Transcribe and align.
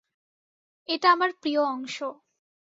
এটা 0.89 1.07
আমার 1.11 1.31
প্রিয় 1.41 1.61
অংশ। 1.67 1.97